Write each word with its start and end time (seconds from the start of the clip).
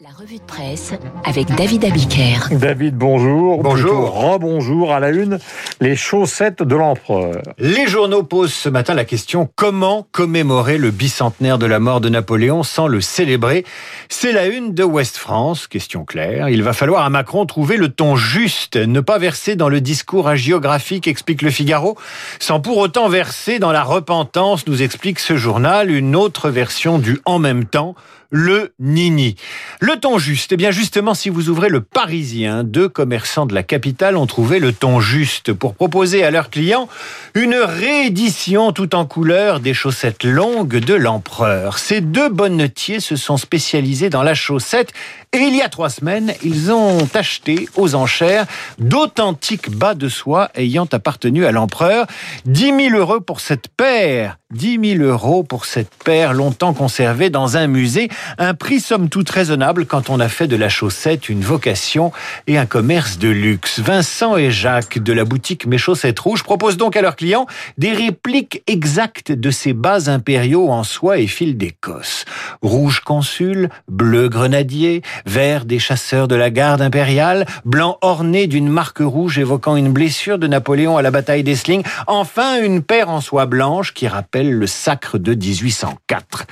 La 0.00 0.10
revue 0.16 0.36
de 0.36 0.42
presse 0.42 0.92
avec 1.24 1.52
David 1.56 1.84
Abiker. 1.84 2.36
David, 2.52 2.94
bonjour. 2.96 3.64
Bonjour. 3.64 4.12
Rebonjour 4.12 4.92
à 4.92 5.00
la 5.00 5.10
une, 5.10 5.40
les 5.80 5.96
chaussettes 5.96 6.62
de 6.62 6.76
l'empereur. 6.76 7.42
Les 7.58 7.88
journaux 7.88 8.22
posent 8.22 8.52
ce 8.52 8.68
matin 8.68 8.94
la 8.94 9.04
question 9.04 9.48
comment 9.56 10.06
commémorer 10.12 10.78
le 10.78 10.92
bicentenaire 10.92 11.58
de 11.58 11.66
la 11.66 11.80
mort 11.80 12.00
de 12.00 12.10
Napoléon 12.10 12.62
sans 12.62 12.86
le 12.86 13.00
célébrer? 13.00 13.64
C'est 14.08 14.30
la 14.30 14.46
une 14.46 14.72
de 14.72 14.84
West 14.84 15.16
France, 15.16 15.66
question 15.66 16.04
claire. 16.04 16.48
Il 16.48 16.62
va 16.62 16.74
falloir 16.74 17.04
à 17.04 17.10
Macron 17.10 17.44
trouver 17.44 17.76
le 17.76 17.88
ton 17.88 18.14
juste, 18.14 18.76
ne 18.76 19.00
pas 19.00 19.18
verser 19.18 19.56
dans 19.56 19.68
le 19.68 19.80
discours 19.80 20.28
hagiographique, 20.28 21.08
explique 21.08 21.42
le 21.42 21.50
Figaro, 21.50 21.98
sans 22.38 22.60
pour 22.60 22.78
autant 22.78 23.08
verser 23.08 23.58
dans 23.58 23.72
la 23.72 23.82
repentance, 23.82 24.68
nous 24.68 24.80
explique 24.80 25.18
ce 25.18 25.36
journal, 25.36 25.90
une 25.90 26.14
autre 26.14 26.50
version 26.50 27.00
du 27.00 27.18
en 27.24 27.40
même 27.40 27.64
temps 27.64 27.96
le 28.30 28.74
nini. 28.78 29.36
Le 29.80 29.87
ton 29.96 30.18
juste, 30.18 30.52
eh 30.52 30.56
bien 30.56 30.70
justement, 30.70 31.14
si 31.14 31.28
vous 31.28 31.48
ouvrez 31.48 31.68
le 31.68 31.80
Parisien, 31.80 32.64
deux 32.64 32.88
commerçants 32.88 33.46
de 33.46 33.54
la 33.54 33.62
capitale 33.62 34.16
ont 34.16 34.26
trouvé 34.26 34.58
le 34.58 34.72
ton 34.72 35.00
juste 35.00 35.52
pour 35.52 35.74
proposer 35.74 36.24
à 36.24 36.30
leurs 36.30 36.50
clients 36.50 36.88
une 37.34 37.54
réédition 37.54 38.72
tout 38.72 38.94
en 38.94 39.06
couleur 39.06 39.60
des 39.60 39.74
chaussettes 39.74 40.24
longues 40.24 40.78
de 40.78 40.94
l'empereur. 40.94 41.78
Ces 41.78 42.00
deux 42.00 42.28
bonnetiers 42.28 43.00
se 43.00 43.16
sont 43.16 43.36
spécialisés 43.36 44.10
dans 44.10 44.22
la 44.22 44.34
chaussette 44.34 44.92
et 45.32 45.38
il 45.38 45.54
y 45.54 45.60
a 45.60 45.68
trois 45.68 45.90
semaines, 45.90 46.32
ils 46.42 46.72
ont 46.72 47.06
acheté 47.12 47.68
aux 47.76 47.94
enchères 47.94 48.46
d'authentiques 48.78 49.70
bas 49.70 49.94
de 49.94 50.08
soie 50.08 50.50
ayant 50.54 50.86
appartenu 50.90 51.44
à 51.44 51.52
l'empereur. 51.52 52.06
10 52.46 52.90
000 52.90 52.96
euros 52.96 53.20
pour 53.20 53.40
cette 53.40 53.68
paire. 53.68 54.38
10 54.54 54.96
000 54.96 55.04
euros 55.04 55.42
pour 55.42 55.66
cette 55.66 55.94
paire 56.02 56.32
longtemps 56.32 56.72
conservée 56.72 57.28
dans 57.28 57.58
un 57.58 57.66
musée. 57.66 58.08
Un 58.38 58.54
prix 58.54 58.80
somme 58.80 59.10
toute 59.10 59.28
raisonnable 59.28 59.77
quand 59.86 60.10
on 60.10 60.20
a 60.20 60.28
fait 60.28 60.46
de 60.46 60.56
la 60.56 60.68
chaussette 60.68 61.28
une 61.28 61.42
vocation 61.42 62.12
et 62.46 62.58
un 62.58 62.66
commerce 62.66 63.18
de 63.18 63.28
luxe. 63.28 63.80
Vincent 63.80 64.36
et 64.36 64.50
Jacques 64.50 64.98
de 64.98 65.12
la 65.12 65.24
boutique 65.24 65.66
Mes 65.66 65.78
Chaussettes 65.78 66.18
Rouges 66.18 66.42
proposent 66.42 66.76
donc 66.76 66.96
à 66.96 67.02
leurs 67.02 67.16
clients 67.16 67.46
des 67.76 67.92
répliques 67.92 68.62
exactes 68.66 69.32
de 69.32 69.50
ces 69.50 69.72
bas 69.72 70.10
impériaux 70.10 70.70
en 70.70 70.84
soie 70.84 71.18
et 71.18 71.26
fil 71.26 71.56
d'Écosse. 71.56 72.24
Rouge 72.62 73.00
consul, 73.00 73.68
bleu 73.88 74.28
grenadier, 74.28 75.02
vert 75.26 75.64
des 75.64 75.78
chasseurs 75.78 76.28
de 76.28 76.34
la 76.34 76.50
garde 76.50 76.82
impériale, 76.82 77.46
blanc 77.64 77.98
orné 78.00 78.46
d'une 78.46 78.68
marque 78.68 79.00
rouge 79.00 79.38
évoquant 79.38 79.76
une 79.76 79.92
blessure 79.92 80.38
de 80.38 80.46
Napoléon 80.46 80.96
à 80.96 81.02
la 81.02 81.10
bataille 81.10 81.42
d'Essling, 81.42 81.82
enfin 82.06 82.62
une 82.62 82.82
paire 82.82 83.10
en 83.10 83.20
soie 83.20 83.46
blanche 83.46 83.94
qui 83.94 84.08
rappelle 84.08 84.50
le 84.50 84.66
sacre 84.66 85.18
de 85.18 85.34
1804. 85.34 86.46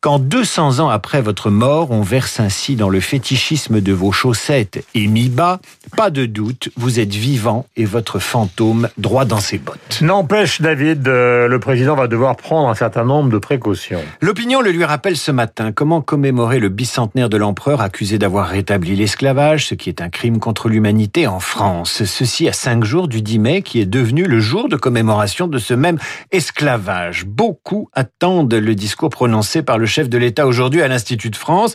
Quand 0.00 0.20
200 0.20 0.78
ans 0.78 0.90
après 0.90 1.20
votre 1.20 1.50
mort, 1.50 1.90
on 1.90 2.02
verse 2.02 2.38
ainsi 2.38 2.76
dans 2.76 2.88
le 2.88 3.00
fétichisme 3.00 3.80
de 3.80 3.92
vos 3.92 4.12
chaussettes 4.12 4.86
et 4.94 5.08
mis 5.08 5.28
bas, 5.28 5.58
pas 5.96 6.10
de 6.10 6.24
doute, 6.24 6.68
vous 6.76 7.00
êtes 7.00 7.12
vivant 7.12 7.66
et 7.76 7.84
votre 7.84 8.20
fantôme 8.20 8.88
droit 8.96 9.24
dans 9.24 9.40
ses 9.40 9.58
bottes. 9.58 9.98
N'empêche, 10.00 10.60
David, 10.60 11.08
euh, 11.08 11.48
le 11.48 11.58
président 11.58 11.96
va 11.96 12.06
devoir 12.06 12.36
prendre 12.36 12.68
un 12.68 12.76
certain 12.76 13.04
nombre 13.04 13.28
de 13.30 13.38
précautions. 13.38 14.00
L'opinion 14.20 14.60
le 14.60 14.70
lui 14.70 14.84
rappelle 14.84 15.16
ce 15.16 15.32
matin. 15.32 15.72
Comment 15.72 16.00
commémorer 16.00 16.60
le 16.60 16.68
bicentenaire 16.68 17.28
de 17.28 17.36
l'empereur 17.36 17.80
accusé 17.80 18.18
d'avoir 18.18 18.46
rétabli 18.46 18.94
l'esclavage, 18.94 19.66
ce 19.66 19.74
qui 19.74 19.88
est 19.88 20.00
un 20.00 20.10
crime 20.10 20.38
contre 20.38 20.68
l'humanité 20.68 21.26
en 21.26 21.40
France 21.40 22.04
Ceci 22.04 22.48
à 22.48 22.52
cinq 22.52 22.84
jours 22.84 23.08
du 23.08 23.20
10 23.20 23.38
mai, 23.40 23.62
qui 23.62 23.80
est 23.80 23.86
devenu 23.86 24.26
le 24.26 24.38
jour 24.38 24.68
de 24.68 24.76
commémoration 24.76 25.48
de 25.48 25.58
ce 25.58 25.74
même 25.74 25.98
esclavage. 26.30 27.24
Beaucoup 27.24 27.90
attendent 27.94 28.54
le 28.54 28.76
discours 28.76 29.10
prononcé 29.10 29.62
par 29.62 29.76
le 29.76 29.87
chef 29.88 30.08
de 30.08 30.18
l'État 30.18 30.46
aujourd'hui 30.46 30.82
à 30.82 30.88
l'Institut 30.88 31.30
de 31.30 31.36
France. 31.36 31.74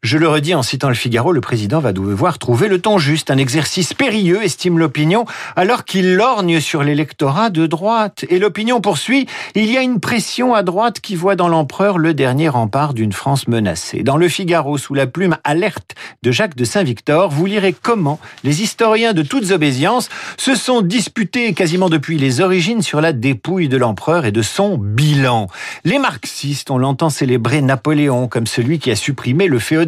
Je 0.00 0.16
le 0.16 0.28
redis 0.28 0.54
en 0.54 0.62
citant 0.62 0.90
le 0.90 0.94
Figaro, 0.94 1.32
le 1.32 1.40
président 1.40 1.80
va 1.80 1.92
devoir 1.92 2.38
trouver 2.38 2.68
le 2.68 2.80
ton 2.80 2.98
juste, 2.98 3.32
un 3.32 3.36
exercice 3.36 3.94
périlleux, 3.94 4.44
estime 4.44 4.78
l'opinion, 4.78 5.24
alors 5.56 5.84
qu'il 5.84 6.14
lorgne 6.14 6.60
sur 6.60 6.84
l'électorat 6.84 7.50
de 7.50 7.66
droite. 7.66 8.24
Et 8.28 8.38
l'opinion 8.38 8.80
poursuit, 8.80 9.26
il 9.56 9.72
y 9.72 9.76
a 9.76 9.82
une 9.82 9.98
pression 9.98 10.54
à 10.54 10.62
droite 10.62 11.00
qui 11.00 11.16
voit 11.16 11.34
dans 11.34 11.48
l'empereur 11.48 11.98
le 11.98 12.14
dernier 12.14 12.48
rempart 12.48 12.94
d'une 12.94 13.12
France 13.12 13.48
menacée. 13.48 14.04
Dans 14.04 14.16
le 14.16 14.28
Figaro, 14.28 14.78
sous 14.78 14.94
la 14.94 15.08
plume 15.08 15.36
alerte 15.42 15.96
de 16.22 16.30
Jacques 16.30 16.54
de 16.54 16.64
Saint-Victor, 16.64 17.28
vous 17.28 17.46
lirez 17.46 17.74
comment 17.74 18.20
les 18.44 18.62
historiens 18.62 19.14
de 19.14 19.22
toutes 19.22 19.50
obédiences 19.50 20.10
se 20.36 20.54
sont 20.54 20.80
disputés 20.80 21.54
quasiment 21.54 21.88
depuis 21.88 22.18
les 22.18 22.40
origines 22.40 22.82
sur 22.82 23.00
la 23.00 23.12
dépouille 23.12 23.68
de 23.68 23.76
l'empereur 23.76 24.26
et 24.26 24.32
de 24.32 24.42
son 24.42 24.78
bilan. 24.78 25.48
Les 25.84 25.98
marxistes, 25.98 26.70
on 26.70 26.78
l'entend 26.78 27.10
célébrer 27.10 27.62
Napoléon 27.62 28.28
comme 28.28 28.46
celui 28.46 28.78
qui 28.78 28.92
a 28.92 28.96
supprimé 28.96 29.48
le 29.48 29.58
féodalisme 29.58 29.87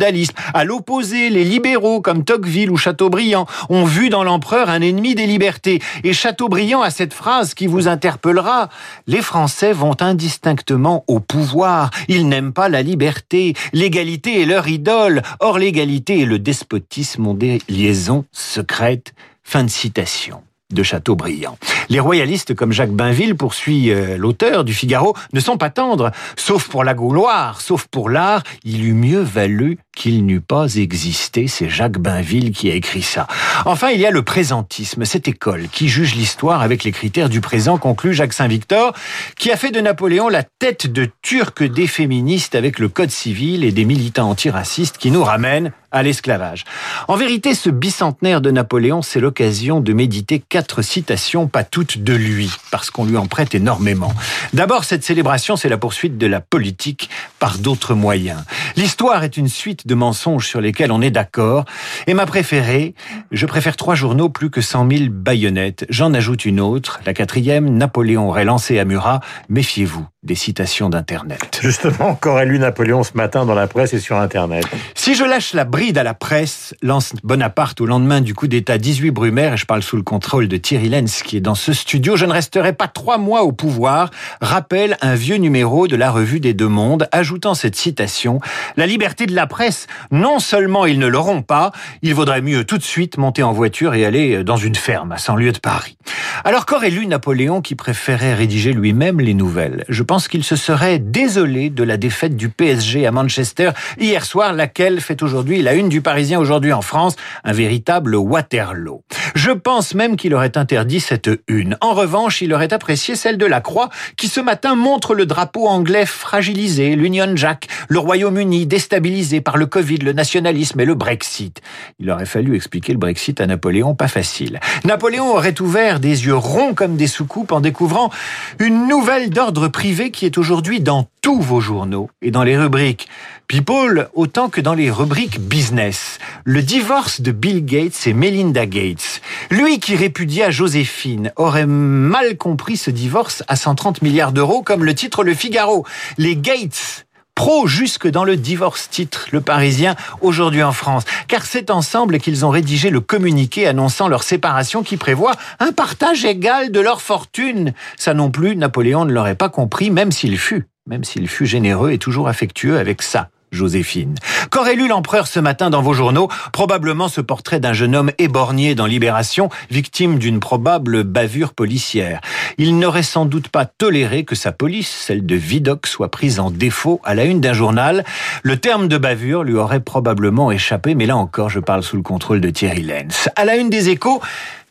à 0.54 0.64
l'opposé, 0.64 1.30
les 1.30 1.44
libéraux 1.44 2.00
comme 2.00 2.24
Tocqueville 2.24 2.70
ou 2.70 2.76
Chateaubriand 2.76 3.46
ont 3.68 3.84
vu 3.84 4.08
dans 4.08 4.24
l'empereur 4.24 4.70
un 4.70 4.80
ennemi 4.80 5.14
des 5.14 5.26
libertés. 5.26 5.80
Et 6.04 6.12
Chateaubriand 6.12 6.82
a 6.82 6.90
cette 6.90 7.14
phrase 7.14 7.54
qui 7.54 7.66
vous 7.66 7.88
interpellera. 7.88 8.68
Les 9.06 9.22
Français 9.22 9.72
vont 9.72 9.96
indistinctement 10.00 11.04
au 11.06 11.20
pouvoir. 11.20 11.90
Ils 12.08 12.28
n'aiment 12.28 12.52
pas 12.52 12.68
la 12.68 12.82
liberté. 12.82 13.54
L'égalité 13.72 14.42
est 14.42 14.46
leur 14.46 14.68
idole. 14.68 15.22
Or, 15.40 15.58
l'égalité 15.58 16.20
et 16.20 16.26
le 16.26 16.38
despotisme 16.38 17.26
ont 17.26 17.34
des 17.34 17.60
liaisons 17.68 18.24
secrètes. 18.32 19.12
Fin 19.42 19.64
de 19.64 19.70
citation 19.70 20.42
de 20.72 20.82
Chateaubriand. 20.82 21.58
Les 21.88 22.00
royalistes 22.00 22.54
comme 22.54 22.72
Jacques 22.72 22.92
Bainville, 22.92 23.34
poursuit 23.34 23.90
euh, 23.90 24.16
l'auteur 24.16 24.64
du 24.64 24.72
Figaro, 24.72 25.14
ne 25.32 25.40
sont 25.40 25.56
pas 25.56 25.70
tendres. 25.70 26.10
Sauf 26.36 26.68
pour 26.68 26.84
la 26.84 26.94
Gauloire, 26.94 27.60
sauf 27.60 27.86
pour 27.86 28.08
l'art, 28.08 28.42
il 28.64 28.84
eût 28.84 28.94
mieux 28.94 29.20
valu 29.20 29.78
qu'il 29.94 30.24
n'eût 30.24 30.40
pas 30.40 30.74
existé. 30.76 31.46
C'est 31.46 31.68
Jacques 31.68 31.98
Bainville 31.98 32.52
qui 32.52 32.70
a 32.70 32.74
écrit 32.74 33.02
ça. 33.02 33.26
Enfin, 33.64 33.90
il 33.90 34.00
y 34.00 34.06
a 34.06 34.10
le 34.10 34.22
présentisme, 34.22 35.04
cette 35.04 35.28
école 35.28 35.68
qui 35.68 35.88
juge 35.88 36.14
l'histoire 36.14 36.62
avec 36.62 36.84
les 36.84 36.92
critères 36.92 37.28
du 37.28 37.40
présent, 37.40 37.78
conclut 37.78 38.14
Jacques 38.14 38.32
Saint-Victor, 38.32 38.94
qui 39.36 39.50
a 39.50 39.56
fait 39.56 39.70
de 39.70 39.80
Napoléon 39.80 40.28
la 40.28 40.42
tête 40.42 40.86
de 40.86 41.08
turc 41.22 41.62
des 41.62 41.86
féministes 41.86 42.54
avec 42.54 42.78
le 42.78 42.88
code 42.88 43.10
civil 43.10 43.64
et 43.64 43.72
des 43.72 43.84
militants 43.84 44.30
antiracistes 44.30 44.98
qui 44.98 45.10
nous 45.10 45.24
ramènent 45.24 45.72
à 45.92 46.02
l'esclavage. 46.02 46.64
En 47.08 47.16
vérité, 47.16 47.54
ce 47.54 47.68
bicentenaire 47.68 48.40
de 48.40 48.50
Napoléon, 48.50 49.02
c'est 49.02 49.20
l'occasion 49.20 49.80
de 49.80 49.92
méditer 49.92 50.40
quatre 50.48 50.82
citations, 50.82 51.48
pas 51.48 51.64
toutes 51.64 51.98
de 51.98 52.14
lui, 52.14 52.50
parce 52.70 52.90
qu'on 52.90 53.04
lui 53.04 53.16
en 53.16 53.26
prête 53.26 53.54
énormément. 53.54 54.12
D'abord, 54.52 54.84
cette 54.84 55.02
célébration, 55.02 55.56
c'est 55.56 55.68
la 55.68 55.78
poursuite 55.78 56.16
de 56.16 56.26
la 56.26 56.40
politique 56.40 57.10
par 57.38 57.58
d'autres 57.58 57.94
moyens. 57.94 58.42
L'histoire 58.76 59.24
est 59.24 59.36
une 59.36 59.48
suite 59.48 59.79
de 59.86 59.94
mensonges 59.94 60.46
sur 60.46 60.60
lesquels 60.60 60.92
on 60.92 61.00
est 61.00 61.10
d'accord. 61.10 61.64
Et 62.06 62.14
ma 62.14 62.26
préférée, 62.26 62.94
je 63.32 63.46
préfère 63.46 63.76
trois 63.76 63.94
journaux 63.94 64.28
plus 64.28 64.50
que 64.50 64.60
cent 64.60 64.84
mille 64.84 65.08
baïonnettes. 65.10 65.86
J'en 65.88 66.14
ajoute 66.14 66.44
une 66.44 66.60
autre, 66.60 67.00
la 67.06 67.14
quatrième, 67.14 67.70
Napoléon 67.70 68.28
aurait 68.28 68.44
lancé 68.44 68.78
à 68.78 68.84
Murat, 68.84 69.20
méfiez-vous 69.48 70.06
des 70.22 70.34
citations 70.34 70.90
d'Internet. 70.90 71.60
Justement, 71.62 72.08
encore 72.10 72.40
élu 72.40 72.58
Napoléon 72.58 73.02
ce 73.02 73.12
matin 73.14 73.46
dans 73.46 73.54
la 73.54 73.66
presse 73.66 73.94
et 73.94 73.98
sur 73.98 74.16
Internet. 74.16 74.66
Si 74.94 75.14
je 75.14 75.24
lâche 75.24 75.54
la 75.54 75.64
bride 75.64 75.96
à 75.96 76.02
la 76.02 76.12
presse, 76.12 76.74
lance 76.82 77.14
Bonaparte 77.22 77.80
au 77.80 77.86
lendemain 77.86 78.20
du 78.20 78.34
coup 78.34 78.46
d'État 78.46 78.76
18 78.76 79.12
Brumaire, 79.12 79.54
et 79.54 79.56
je 79.56 79.64
parle 79.64 79.82
sous 79.82 79.96
le 79.96 80.02
contrôle 80.02 80.46
de 80.46 80.58
Thierry 80.58 80.90
Lenz 80.90 81.22
qui 81.22 81.38
est 81.38 81.40
dans 81.40 81.54
ce 81.54 81.72
studio, 81.72 82.16
je 82.16 82.26
ne 82.26 82.32
resterai 82.32 82.74
pas 82.74 82.86
trois 82.86 83.16
mois 83.16 83.44
au 83.44 83.52
pouvoir, 83.52 84.10
rappelle 84.42 84.98
un 85.00 85.14
vieux 85.14 85.36
numéro 85.36 85.88
de 85.88 85.96
la 85.96 86.10
revue 86.10 86.38
des 86.38 86.52
Deux 86.52 86.68
Mondes, 86.68 87.08
ajoutant 87.12 87.54
cette 87.54 87.76
citation, 87.76 88.40
la 88.76 88.86
liberté 88.86 89.24
de 89.24 89.34
la 89.34 89.46
presse, 89.46 89.86
non 90.10 90.38
seulement 90.38 90.84
ils 90.84 90.98
ne 90.98 91.06
l'auront 91.06 91.42
pas, 91.42 91.72
il 92.02 92.14
vaudrait 92.14 92.42
mieux 92.42 92.64
tout 92.64 92.76
de 92.76 92.82
suite 92.82 93.16
monter 93.16 93.42
en 93.42 93.52
voiture 93.52 93.94
et 93.94 94.04
aller 94.04 94.44
dans 94.44 94.56
une 94.58 94.74
ferme 94.74 95.12
à 95.12 95.18
100 95.18 95.36
lieues 95.36 95.52
de 95.52 95.58
Paris. 95.58 95.96
Alors 96.42 96.64
qu'aurait 96.64 96.88
lu 96.90 97.06
Napoléon 97.06 97.60
qui 97.60 97.74
préférait 97.74 98.32
rédiger 98.32 98.72
lui-même 98.72 99.20
les 99.20 99.34
nouvelles? 99.34 99.84
Je 99.90 100.02
pense 100.02 100.26
qu'il 100.26 100.42
se 100.42 100.56
serait 100.56 100.98
désolé 100.98 101.68
de 101.68 101.82
la 101.82 101.98
défaite 101.98 102.34
du 102.34 102.48
PSG 102.48 103.06
à 103.06 103.12
Manchester 103.12 103.72
hier 103.98 104.24
soir, 104.24 104.54
laquelle 104.54 105.02
fait 105.02 105.22
aujourd'hui 105.22 105.60
la 105.60 105.74
une 105.74 105.90
du 105.90 106.00
Parisien 106.00 106.40
aujourd'hui 106.40 106.72
en 106.72 106.80
France, 106.80 107.16
un 107.44 107.52
véritable 107.52 108.16
Waterloo. 108.16 109.02
Je 109.34 109.50
pense 109.50 109.94
même 109.94 110.16
qu'il 110.16 110.34
aurait 110.34 110.56
interdit 110.56 111.00
cette 111.00 111.30
une. 111.46 111.76
En 111.82 111.92
revanche, 111.92 112.40
il 112.40 112.54
aurait 112.54 112.72
apprécié 112.72 113.16
celle 113.16 113.36
de 113.36 113.46
la 113.46 113.60
Croix, 113.60 113.90
qui 114.16 114.28
ce 114.28 114.40
matin 114.40 114.74
montre 114.74 115.14
le 115.14 115.26
drapeau 115.26 115.66
anglais 115.68 116.06
fragilisé, 116.06 116.96
l'Union 116.96 117.36
Jack, 117.36 117.68
le 117.88 117.98
Royaume-Uni 117.98 118.66
déstabilisé 118.66 119.42
par 119.42 119.58
le 119.58 119.66
Covid, 119.66 119.98
le 119.98 120.14
nationalisme 120.14 120.80
et 120.80 120.86
le 120.86 120.94
Brexit. 120.94 121.60
Il 121.98 122.10
aurait 122.10 122.24
fallu 122.24 122.56
expliquer 122.56 122.92
le 122.92 122.98
Brexit 122.98 123.40
à 123.42 123.46
Napoléon, 123.46 123.94
pas 123.94 124.08
facile. 124.08 124.58
Napoléon 124.84 125.34
aurait 125.34 125.60
ouvert 125.60 126.00
des 126.00 126.24
yeux 126.24 126.29
ronds 126.32 126.74
comme 126.74 126.96
des 126.96 127.06
soucoupes 127.06 127.52
en 127.52 127.60
découvrant 127.60 128.10
une 128.58 128.86
nouvelle 128.86 129.30
d'ordre 129.30 129.68
privé 129.68 130.10
qui 130.10 130.26
est 130.26 130.38
aujourd'hui 130.38 130.80
dans 130.80 131.08
tous 131.22 131.40
vos 131.40 131.60
journaux 131.60 132.10
et 132.22 132.30
dans 132.30 132.42
les 132.42 132.56
rubriques 132.56 133.08
People 133.50 134.08
autant 134.14 134.48
que 134.48 134.60
dans 134.60 134.74
les 134.74 134.92
rubriques 134.92 135.40
business. 135.40 136.20
Le 136.44 136.62
divorce 136.62 137.20
de 137.20 137.32
Bill 137.32 137.64
Gates 137.64 138.06
et 138.06 138.12
Melinda 138.12 138.64
Gates. 138.64 139.20
Lui 139.50 139.80
qui 139.80 139.96
répudia 139.96 140.52
Joséphine 140.52 141.32
aurait 141.34 141.66
mal 141.66 142.36
compris 142.36 142.76
ce 142.76 142.92
divorce 142.92 143.42
à 143.48 143.56
130 143.56 144.02
milliards 144.02 144.30
d'euros 144.30 144.62
comme 144.62 144.84
le 144.84 144.94
titre 144.94 145.24
Le 145.24 145.34
Figaro. 145.34 145.84
Les 146.16 146.36
Gates 146.36 147.06
pro 147.40 147.66
jusque 147.66 148.06
dans 148.06 148.24
le 148.24 148.36
divorce 148.36 148.90
titre, 148.90 149.28
le 149.32 149.40
Parisien, 149.40 149.96
aujourd'hui 150.20 150.62
en 150.62 150.72
France. 150.72 151.04
Car 151.26 151.46
c'est 151.46 151.70
ensemble 151.70 152.18
qu'ils 152.18 152.44
ont 152.44 152.50
rédigé 152.50 152.90
le 152.90 153.00
communiqué 153.00 153.66
annonçant 153.66 154.08
leur 154.08 154.24
séparation 154.24 154.82
qui 154.82 154.98
prévoit 154.98 155.32
un 155.58 155.72
partage 155.72 156.26
égal 156.26 156.70
de 156.70 156.80
leur 156.80 157.00
fortune. 157.00 157.72
Ça 157.96 158.12
non 158.12 158.30
plus, 158.30 158.56
Napoléon 158.56 159.06
ne 159.06 159.12
l'aurait 159.14 159.36
pas 159.36 159.48
compris, 159.48 159.90
même 159.90 160.12
s'il 160.12 160.36
fut, 160.36 160.66
même 160.86 161.02
s'il 161.02 161.28
fut 161.28 161.46
généreux 161.46 161.92
et 161.92 161.98
toujours 161.98 162.28
affectueux 162.28 162.78
avec 162.78 163.00
ça. 163.00 163.30
Joséphine. 163.52 164.14
Qu'aurait 164.50 164.74
lu 164.74 164.88
l'empereur 164.88 165.26
ce 165.26 165.40
matin 165.40 165.70
dans 165.70 165.82
vos 165.82 165.92
journaux? 165.92 166.28
Probablement 166.52 167.08
ce 167.08 167.20
portrait 167.20 167.60
d'un 167.60 167.72
jeune 167.72 167.96
homme 167.96 168.10
éborgné 168.18 168.74
dans 168.74 168.86
Libération, 168.86 169.48
victime 169.70 170.18
d'une 170.18 170.40
probable 170.40 171.04
bavure 171.04 171.52
policière. 171.54 172.20
Il 172.58 172.78
n'aurait 172.78 173.02
sans 173.02 173.24
doute 173.24 173.48
pas 173.48 173.64
toléré 173.64 174.24
que 174.24 174.34
sa 174.34 174.52
police, 174.52 174.88
celle 174.88 175.26
de 175.26 175.34
Vidocq, 175.34 175.86
soit 175.86 176.10
prise 176.10 176.40
en 176.40 176.50
défaut 176.50 177.00
à 177.04 177.14
la 177.14 177.24
une 177.24 177.40
d'un 177.40 177.52
journal. 177.52 178.04
Le 178.42 178.56
terme 178.56 178.88
de 178.88 178.98
bavure 178.98 179.42
lui 179.42 179.54
aurait 179.54 179.80
probablement 179.80 180.50
échappé, 180.50 180.94
mais 180.94 181.06
là 181.06 181.16
encore, 181.16 181.48
je 181.48 181.60
parle 181.60 181.82
sous 181.82 181.96
le 181.96 182.02
contrôle 182.02 182.40
de 182.40 182.50
Thierry 182.50 182.82
Lenz. 182.82 183.28
À 183.36 183.44
la 183.44 183.56
une 183.56 183.70
des 183.70 183.88
échos, 183.88 184.20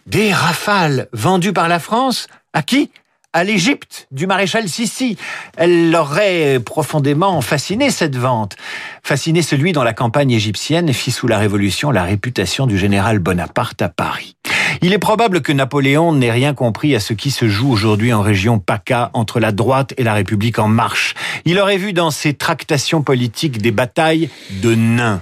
des 0.08 0.34
rafales 0.34 1.08
vendues 1.14 1.54
par 1.54 1.68
la 1.68 1.80
France? 1.80 2.28
À 2.54 2.64
qui? 2.64 2.92
À 3.34 3.44
l'Égypte 3.44 4.08
du 4.12 4.26
maréchal 4.26 4.68
Sissi. 4.68 5.18
Elle 5.56 5.92
l'aurait 5.92 6.60
profondément 6.60 7.42
fasciné 7.42 7.92
cette 7.92 8.16
vente. 8.16 8.56
Fasciné 9.04 9.42
celui 9.42 9.72
dont 9.72 9.84
la 9.84 9.94
campagne 9.94 10.32
égyptienne 10.32 10.94
fit 10.94 11.12
sous 11.12 11.28
la 11.28 11.38
Révolution 11.38 11.92
la 11.92 12.04
réputation 12.04 12.66
du 12.66 12.78
général 12.78 13.20
Bonaparte 13.20 13.82
à 13.82 13.90
Paris. 13.90 14.36
Il 14.82 14.94
est 14.94 15.00
probable 15.00 15.42
que 15.42 15.52
Napoléon 15.52 16.14
n'ait 16.14 16.32
rien 16.32 16.54
compris 16.54 16.96
à 16.96 17.00
ce 17.00 17.14
qui 17.14 17.32
se 17.32 17.48
joue 17.48 17.72
aujourd'hui 17.72 18.14
en 18.14 18.22
région 18.22 18.60
PACA 18.60 19.12
entre 19.14 19.40
la 19.40 19.52
droite 19.52 19.94
et 19.98 20.04
la 20.04 20.14
République 20.14 20.58
en 20.58 20.68
marche. 20.68 21.16
Il 21.46 21.60
aurait 21.60 21.78
vu 21.78 21.94
dans 21.94 22.12
ses 22.12 22.34
tractations 22.34 23.02
politiques 23.02 23.62
des 23.62 23.72
batailles 23.72 24.30
de 24.62 24.76
nains. 24.76 25.22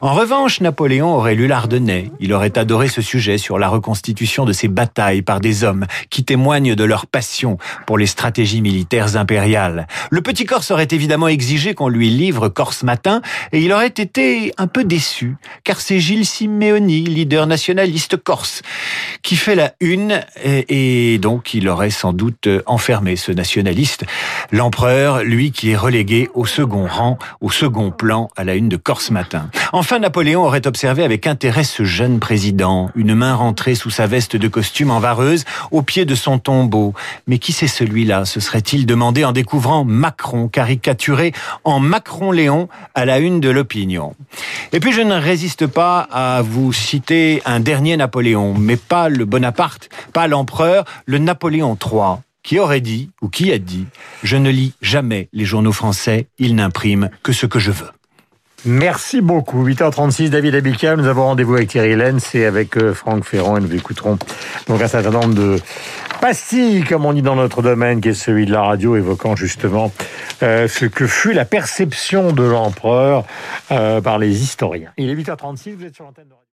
En 0.00 0.14
revanche, 0.14 0.60
Napoléon 0.60 1.14
aurait 1.14 1.34
lu 1.34 1.46
l'Ardennais. 1.46 2.10
Il 2.20 2.32
aurait 2.32 2.56
adoré 2.58 2.88
ce 2.88 3.02
sujet 3.02 3.38
sur 3.38 3.58
la 3.58 3.68
reconstitution 3.68 4.44
de 4.44 4.52
ces 4.52 4.68
batailles 4.68 5.22
par 5.22 5.40
des 5.40 5.64
hommes 5.64 5.86
qui 6.10 6.24
témoignent 6.24 6.74
de 6.74 6.84
leur 6.84 7.06
passion 7.06 7.58
pour 7.86 7.98
les 7.98 8.06
stratégies 8.06 8.60
militaires 8.60 9.16
impériales. 9.16 9.86
Le 10.10 10.20
petit 10.20 10.44
Corse 10.44 10.70
aurait 10.70 10.88
évidemment 10.90 11.28
exigé 11.28 11.74
qu'on 11.74 11.88
lui 11.88 12.10
livre 12.10 12.48
Corse 12.48 12.82
Matin 12.82 13.22
et 13.52 13.60
il 13.60 13.72
aurait 13.72 13.88
été 13.88 14.52
un 14.58 14.66
peu 14.66 14.84
déçu 14.84 15.36
car 15.64 15.80
c'est 15.80 16.00
Gilles 16.00 16.26
Simeoni, 16.26 17.02
leader 17.04 17.46
nationaliste 17.46 18.16
corse, 18.16 18.62
qui 19.22 19.36
fait 19.36 19.54
la 19.54 19.72
une 19.80 20.20
et 20.44 21.18
donc 21.18 21.54
il 21.54 21.68
aurait 21.68 21.90
sans 21.90 22.12
doute 22.12 22.48
enfermé 22.66 23.16
ce 23.16 23.32
nationaliste. 23.32 24.04
L'empereur, 24.50 25.22
lui 25.22 25.52
qui 25.52 25.70
est 25.70 25.76
relégué 25.76 26.28
au 26.34 26.46
second 26.46 26.86
rang, 26.86 27.18
au 27.40 27.50
second 27.50 27.90
plan 27.90 28.30
à 28.36 28.44
la 28.44 28.54
une 28.54 28.68
de 28.68 28.76
Corse 28.76 29.10
Matin. 29.10 29.50
Enfin, 29.72 29.98
Napoléon 29.98 30.44
aurait 30.44 30.66
observé 30.66 31.04
avec 31.04 31.26
intérêt 31.26 31.64
ce 31.64 31.84
jeune 31.84 32.20
président, 32.20 32.90
une 32.94 33.14
main 33.14 33.34
rentrée 33.34 33.74
sous 33.74 33.90
sa 33.90 34.06
veste 34.06 34.36
de 34.36 34.48
costume 34.48 34.90
en 34.90 35.00
vareuse, 35.00 35.44
au 35.70 35.82
pied 35.82 36.04
de 36.04 36.14
son 36.14 36.38
tombeau. 36.38 36.94
Mais 37.26 37.38
qui 37.38 37.52
c'est 37.52 37.68
celui-là 37.68 38.24
se 38.24 38.40
serait-il 38.40 38.86
demandé 38.86 39.24
en 39.24 39.32
découvrant 39.32 39.84
Macron 39.84 40.48
caricaturé 40.48 41.32
en 41.64 41.80
Macron-Léon 41.80 42.68
à 42.94 43.04
la 43.04 43.18
une 43.18 43.40
de 43.40 43.50
l'opinion. 43.50 44.14
Et 44.72 44.80
puis 44.80 44.92
je 44.92 45.00
ne 45.00 45.14
résiste 45.14 45.66
pas 45.66 46.00
à 46.12 46.42
vous 46.42 46.72
citer 46.72 47.42
un 47.44 47.60
dernier 47.60 47.96
Napoléon, 47.96 48.54
mais 48.58 48.76
pas 48.76 49.08
le 49.08 49.24
Bonaparte, 49.24 49.88
pas 50.12 50.26
l'empereur, 50.26 50.84
le 51.06 51.18
Napoléon 51.18 51.76
III 51.80 52.18
qui 52.42 52.58
aurait 52.58 52.82
dit, 52.82 53.10
ou 53.22 53.28
qui 53.28 53.50
a 53.52 53.58
dit, 53.58 53.86
je 54.22 54.36
ne 54.36 54.50
lis 54.50 54.74
jamais 54.82 55.28
les 55.32 55.46
journaux 55.46 55.72
français, 55.72 56.26
ils 56.38 56.54
n'impriment 56.54 57.08
que 57.22 57.32
ce 57.32 57.46
que 57.46 57.58
je 57.58 57.70
veux. 57.70 57.90
Merci 58.66 59.20
beaucoup. 59.20 59.66
8h36, 59.66 60.30
David 60.30 60.54
Abical. 60.54 60.96
Nous 60.96 61.06
avons 61.06 61.24
rendez-vous 61.24 61.54
avec 61.54 61.68
Thierry 61.68 61.96
Lenz 61.96 62.34
et 62.34 62.46
avec 62.46 62.78
euh, 62.78 62.94
Franck 62.94 63.24
Ferrand 63.24 63.58
et 63.58 63.60
nous 63.60 63.74
écouterons 63.74 64.18
donc 64.68 64.80
un 64.80 64.88
certain 64.88 65.10
nombre 65.10 65.34
de 65.34 65.58
pastilles, 66.22 66.82
comme 66.84 67.04
on 67.04 67.12
dit 67.12 67.20
dans 67.20 67.36
notre 67.36 67.60
domaine, 67.60 68.00
qui 68.00 68.08
est 68.08 68.14
celui 68.14 68.46
de 68.46 68.52
la 68.52 68.62
radio, 68.62 68.96
évoquant 68.96 69.36
justement 69.36 69.92
euh, 70.42 70.66
ce 70.66 70.86
que 70.86 71.06
fut 71.06 71.34
la 71.34 71.44
perception 71.44 72.32
de 72.32 72.42
l'empereur 72.42 73.26
euh, 73.70 74.00
par 74.00 74.18
les 74.18 74.42
historiens. 74.42 74.92
Il 74.96 75.10
est 75.10 75.14
8h36, 75.14 75.74
vous 75.74 75.84
êtes 75.84 75.94
sur 75.94 76.04
l'antenne 76.04 76.28
de. 76.28 76.34